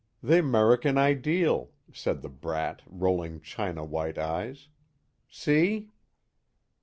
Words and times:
"The 0.23 0.41
Merican 0.41 0.97
Ideal," 0.97 1.69
said 1.93 2.23
the 2.23 2.29
brat, 2.29 2.81
rolling 2.87 3.39
china 3.41 3.85
white 3.85 4.17
eyes. 4.17 4.67
"See?" 5.29 5.91